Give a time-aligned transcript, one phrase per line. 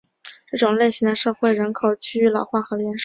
[0.49, 2.99] 这种类型的社会人口趋于老化和减少。